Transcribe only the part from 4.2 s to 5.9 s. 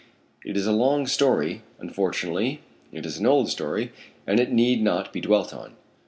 and it need not be dwelt on.